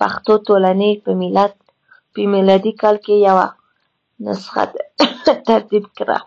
پښتو 0.00 0.32
ټولنې 0.46 0.90
په 2.12 2.20
میلادي 2.32 2.72
کال 2.80 2.96
کې 3.04 3.14
یوه 3.28 3.46
نسخه 4.24 4.62
ترتیب 5.46 5.84
کړه. 5.98 6.18